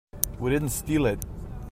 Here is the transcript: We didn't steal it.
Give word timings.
We 0.39 0.49
didn't 0.49 0.69
steal 0.69 1.05
it. 1.05 1.23